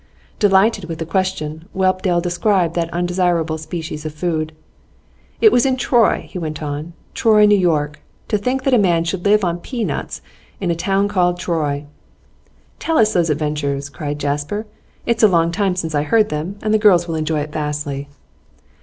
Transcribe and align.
Delighted 0.39 0.85
with 0.85 0.97
the 0.97 1.05
question, 1.05 1.65
Whelpdale 1.75 2.21
described 2.23 2.73
that 2.73 2.91
undesirable 2.91 3.59
species 3.59 4.03
of 4.03 4.15
food. 4.15 4.51
'It 5.41 5.51
was 5.51 5.63
in 5.63 5.77
Troy,' 5.77 6.25
he 6.27 6.39
went 6.39 6.63
on, 6.63 6.93
'Troy, 7.13 7.43
N.Y. 7.43 7.87
To 8.27 8.37
think 8.39 8.63
that 8.63 8.73
a 8.73 8.79
man 8.79 9.03
should 9.03 9.25
live 9.25 9.43
on 9.45 9.59
pea 9.59 9.83
nuts 9.83 10.23
in 10.59 10.71
a 10.71 10.75
town 10.75 11.07
called 11.07 11.37
Troy!' 11.37 11.85
'Tell 12.79 12.97
us 12.97 13.13
those 13.13 13.29
adventures,' 13.29 13.89
cried 13.89 14.17
Jasper. 14.17 14.65
'It's 15.05 15.21
a 15.21 15.27
long 15.27 15.51
time 15.51 15.75
since 15.75 15.93
I 15.93 16.01
heard 16.01 16.29
them, 16.29 16.57
and 16.63 16.73
the 16.73 16.79
girls 16.79 17.07
will 17.07 17.13
enjoy 17.13 17.41
it 17.41 17.51
vastly. 17.51 18.07